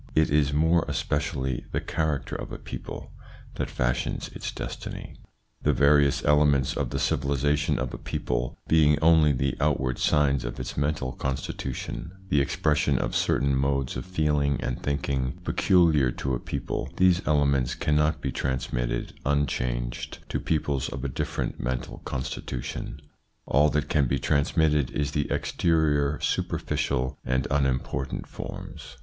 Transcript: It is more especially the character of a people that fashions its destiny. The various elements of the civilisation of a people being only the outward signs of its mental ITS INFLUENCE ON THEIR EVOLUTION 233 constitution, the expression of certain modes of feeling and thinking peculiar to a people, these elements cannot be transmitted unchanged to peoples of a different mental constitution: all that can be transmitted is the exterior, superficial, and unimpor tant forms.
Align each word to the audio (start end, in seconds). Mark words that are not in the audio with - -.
It 0.15 0.31
is 0.31 0.51
more 0.51 0.83
especially 0.87 1.65
the 1.73 1.79
character 1.79 2.33
of 2.35 2.51
a 2.51 2.57
people 2.57 3.11
that 3.57 3.69
fashions 3.69 4.29
its 4.29 4.51
destiny. 4.51 5.13
The 5.61 5.73
various 5.73 6.25
elements 6.25 6.75
of 6.75 6.89
the 6.89 6.97
civilisation 6.97 7.77
of 7.77 7.93
a 7.93 7.99
people 7.99 8.57
being 8.67 8.97
only 8.99 9.31
the 9.31 9.55
outward 9.59 9.99
signs 9.99 10.43
of 10.43 10.59
its 10.59 10.75
mental 10.75 11.09
ITS 11.09 11.17
INFLUENCE 11.17 11.49
ON 11.49 11.55
THEIR 11.55 11.61
EVOLUTION 11.61 12.09
233 12.33 12.39
constitution, 12.39 12.39
the 12.39 12.41
expression 12.41 12.97
of 12.97 13.15
certain 13.15 13.55
modes 13.55 13.95
of 13.95 14.07
feeling 14.07 14.59
and 14.59 14.81
thinking 14.81 15.33
peculiar 15.43 16.09
to 16.13 16.33
a 16.33 16.39
people, 16.39 16.91
these 16.97 17.21
elements 17.27 17.75
cannot 17.75 18.21
be 18.21 18.31
transmitted 18.31 19.13
unchanged 19.23 20.17
to 20.29 20.39
peoples 20.39 20.89
of 20.89 21.03
a 21.05 21.09
different 21.09 21.59
mental 21.59 21.99
constitution: 22.05 22.99
all 23.45 23.69
that 23.69 23.87
can 23.87 24.07
be 24.07 24.17
transmitted 24.17 24.89
is 24.89 25.11
the 25.11 25.29
exterior, 25.31 26.17
superficial, 26.19 27.19
and 27.23 27.47
unimpor 27.51 28.09
tant 28.09 28.25
forms. 28.25 28.97